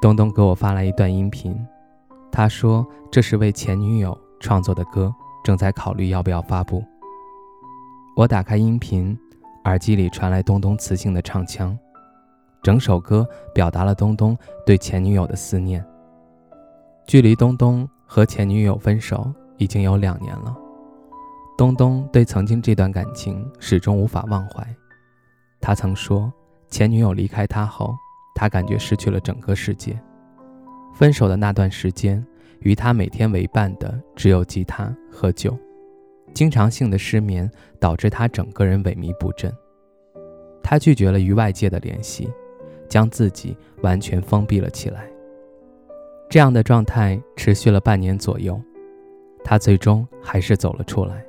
[0.00, 1.58] 东东给我发来一段音频，
[2.30, 6.84] 他说这是为前女友创作的歌，正在考虑要不要发布。
[8.14, 9.18] 我打开音频，
[9.64, 11.76] 耳机里传来东东磁性的唱腔，
[12.62, 15.84] 整首歌表达了东东对前女友的思念。
[17.06, 20.54] 距离东东和前女友分手已经有两年了，
[21.56, 24.66] 东东对曾经这段感情始终无法忘怀。
[25.58, 26.30] 他曾说，
[26.68, 27.96] 前女友离开他后。
[28.36, 29.98] 他感觉失去了整个世界。
[30.94, 32.24] 分手的那段时间，
[32.60, 35.56] 与他每天为伴的只有吉他、喝酒，
[36.34, 39.50] 经常性的失眠导致他整个人萎靡不振。
[40.62, 42.30] 他拒绝了与外界的联系，
[42.88, 45.08] 将自己完全封闭了起来。
[46.28, 48.60] 这样的状态持续了半年左右，
[49.44, 51.24] 他最终还是走了出来。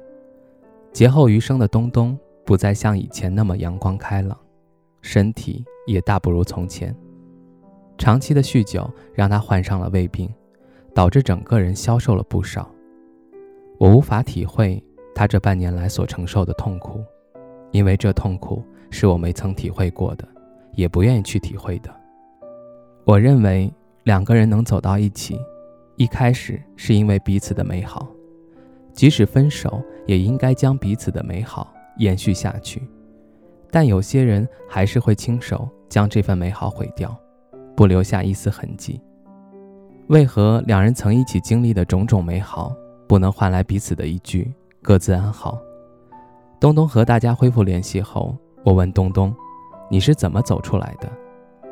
[0.91, 4.37] 劫后余生的东东不再像以前那么阳光开朗，
[5.01, 5.63] 身体。
[5.87, 6.95] 也大不如从前。
[7.97, 10.31] 长期的酗酒让他患上了胃病，
[10.93, 12.69] 导致整个人消瘦了不少。
[13.79, 14.83] 我无法体会
[15.15, 17.03] 他这半年来所承受的痛苦，
[17.71, 20.27] 因为这痛苦是我没曾体会过的，
[20.73, 21.89] 也不愿意去体会的。
[23.03, 25.39] 我认为两个人能走到一起，
[25.95, 28.07] 一开始是因为彼此的美好，
[28.93, 32.87] 即使分手，也应该将彼此的美好延续下去。
[33.71, 35.67] 但有些人还是会亲手。
[35.89, 37.17] 将这份美好毁掉，
[37.73, 39.01] 不留下一丝痕迹。
[40.07, 42.75] 为何两人曾一起经历的种种美好，
[43.07, 45.57] 不能换来彼此的一句“各自安好”？
[46.59, 48.35] 东东和大家恢复联系后，
[48.65, 49.33] 我问东东
[49.89, 51.09] ：“你是怎么走出来的？”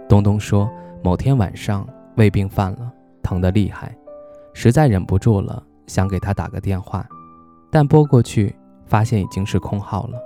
[0.07, 0.72] 东东说
[1.03, 1.85] ：“某天晚上
[2.16, 2.89] 胃病犯了，
[3.22, 3.94] 疼得厉害，
[4.53, 7.05] 实在忍不住了，想给他打个电话，
[7.69, 8.55] 但拨过去
[8.85, 10.17] 发现已经是空号了，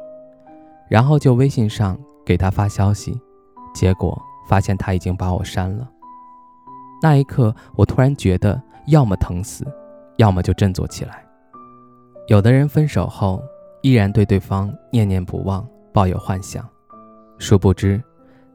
[0.90, 3.20] 然后就微信上给他发消息。”
[3.74, 5.88] 结果发现他已经把我删了。
[7.02, 9.66] 那一刻，我突然觉得，要么疼死，
[10.18, 11.24] 要么就振作起来。
[12.28, 13.42] 有的人分手后
[13.84, 16.68] 依然对对方念念不忘，抱有幻想，
[17.38, 18.02] 殊不知，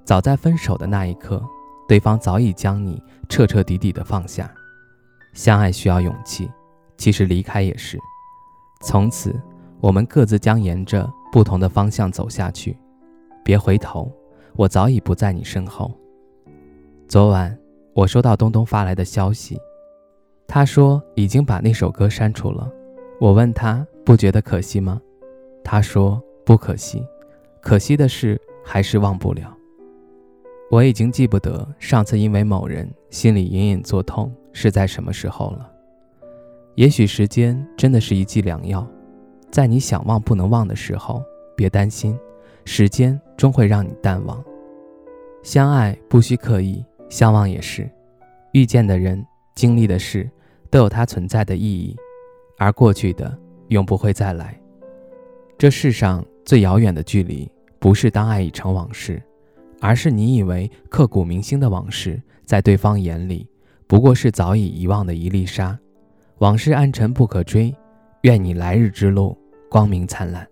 [0.05, 1.43] 早在分手的那一刻，
[1.89, 4.50] 对方早已将你彻彻底底的放下。
[5.33, 6.50] 相爱需要勇气，
[6.99, 7.99] 其实离开也是。
[8.83, 9.34] 从此，
[9.81, 12.78] 我们各自将沿着不同的方向走下去，
[13.45, 14.09] 别回头。
[14.55, 15.93] 我早已不在你身后。
[17.09, 17.59] 昨晚
[17.93, 19.59] 我收到东东发来的消息，
[20.47, 22.71] 他说已经把那首歌删除了。
[23.19, 25.03] 我问他不觉得可惜吗？
[25.65, 27.05] 他说不可惜，
[27.61, 29.53] 可惜的是还是忘不了。
[30.71, 35.69] 我已经记不得上次因为某人心里隐隐作痛是在什么时候了。
[36.77, 38.87] 也许时间真的是一剂良药，
[39.55, 41.23] 在你想忘不能忘的时候，
[41.57, 42.19] 别担心。
[42.65, 44.43] 时间终会让你淡忘，
[45.45, 47.89] 相爱不需刻意，相忘也是。
[48.51, 50.29] 遇见的人、经历的事，
[50.71, 51.95] 都有它存在的意义，
[52.59, 53.33] 而过去的
[53.69, 54.61] 永不会再来。
[55.57, 57.49] 这世上最遥远的距离，
[57.79, 59.23] 不是当爱已成往事，
[59.81, 63.49] 而是你以为刻骨铭心的往事，在对方眼里，
[63.87, 65.79] 不过是早已遗忘的一粒沙。
[66.39, 67.73] 往事暗沉不可追，
[68.23, 69.39] 愿你来日之路
[69.75, 70.49] 光明灿烂。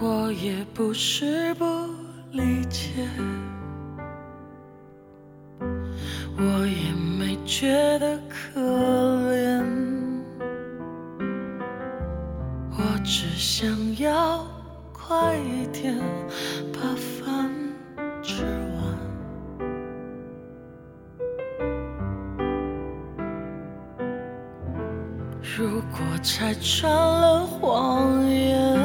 [0.00, 1.64] 我也不是不
[2.32, 3.08] 理解，
[6.36, 8.59] 我也没觉得可
[15.80, 15.96] 快一点
[16.72, 16.80] 把
[17.24, 17.50] 饭
[18.22, 18.78] 吃完。
[25.56, 28.78] 如果拆穿了谎言。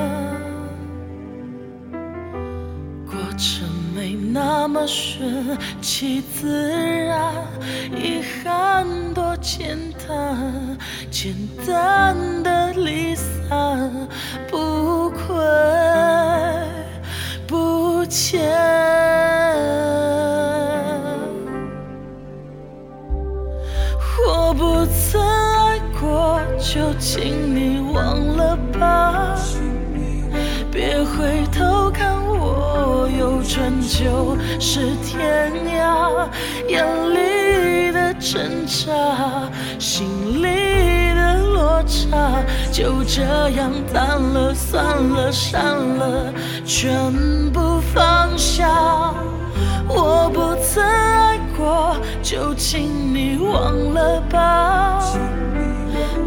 [3.06, 7.32] 过程没那么顺其自然，
[7.96, 9.78] 遗憾多简
[10.08, 10.78] 单，
[11.12, 11.34] 简
[11.66, 13.90] 单的离散，
[14.50, 15.10] 不
[18.16, 18.40] 前，
[24.26, 29.36] 我不曾爱过，就请你忘了吧。
[30.72, 36.30] 别回头看我，有春秋是天涯，
[36.70, 40.08] 眼里的挣扎，心
[40.42, 40.65] 里。
[42.72, 46.34] 就这样淡了，算了，删了，
[46.66, 47.12] 全
[47.52, 49.14] 部放下。
[49.88, 55.00] 我不曾爱过，就请你忘了吧，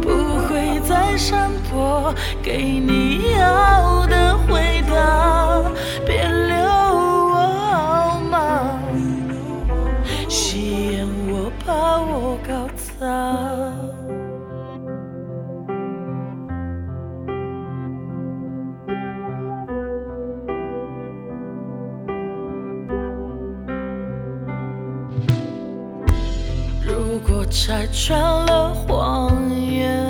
[0.01, 0.09] 不
[0.47, 4.28] 会再闪躲给你要的
[27.61, 30.01] 拆穿了谎言，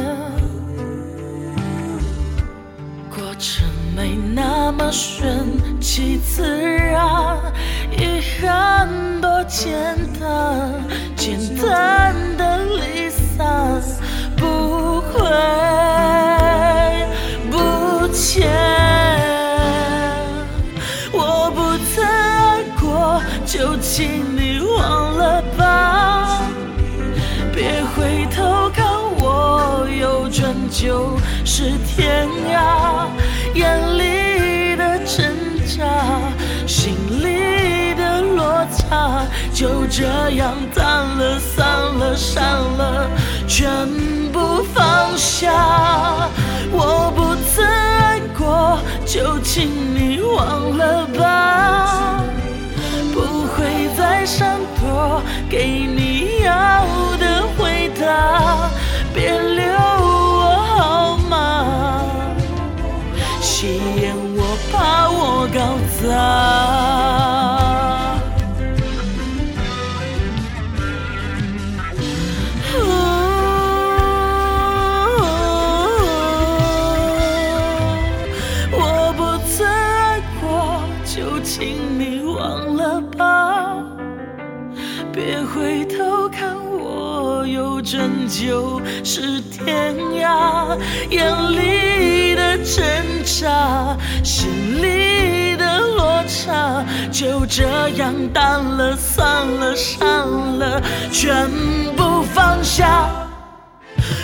[3.09, 5.47] 过程没那么顺
[5.81, 7.39] 其自然，
[7.97, 8.87] 遗憾
[9.19, 10.71] 多简单，
[11.15, 13.81] 简单的离散，
[14.37, 15.19] 不会
[17.49, 18.47] 不见。
[21.11, 24.38] 我不曾爱过，就请
[30.81, 33.09] 就是天涯，
[33.53, 35.27] 眼里的挣
[35.67, 35.83] 扎，
[36.65, 40.05] 心里的落差，就这
[40.37, 40.85] 样淡
[41.17, 42.45] 了，散了，删
[42.77, 43.09] 了，
[43.45, 43.67] 全
[44.31, 45.51] 部放下。
[46.71, 51.58] 我不曾爱过，就请你忘了吧，
[66.01, 66.09] 搞砸。
[78.71, 83.83] 我不曾爱过，就请你忘了吧。
[85.11, 90.77] 别回头看我，有拯救是天涯，
[91.09, 92.83] 眼里的挣
[93.25, 95.08] 扎，心里
[96.29, 100.27] 差，就这样淡了，散了，删
[100.59, 100.79] 了，
[101.11, 101.49] 全
[101.97, 103.09] 部放下。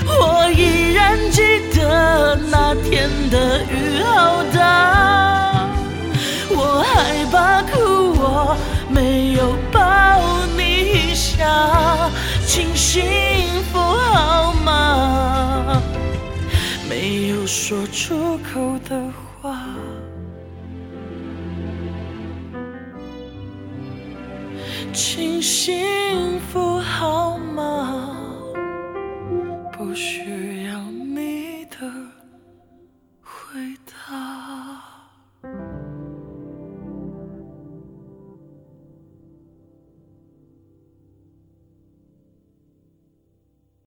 [0.08, 1.42] 我依然记
[1.74, 5.68] 得那天的雨好大，
[6.52, 8.56] 我害怕哭，我
[8.88, 9.82] 没有抱
[10.56, 12.10] 你一下，
[12.46, 13.04] 请幸
[13.74, 15.82] 福好吗？
[16.88, 18.96] 没有说出口的
[19.42, 19.58] 话，
[25.16, 28.18] 请幸福好吗？
[29.72, 30.35] 不需